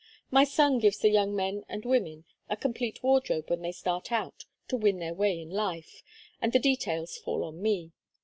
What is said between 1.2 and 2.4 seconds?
men and women